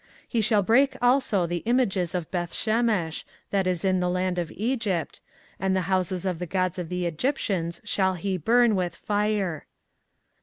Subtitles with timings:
[0.01, 4.49] 24:043:013 He shall break also the images of Bethshemesh, that is in the land of
[4.53, 5.21] Egypt;
[5.59, 9.67] and the houses of the gods of the Egyptians shall he burn with fire.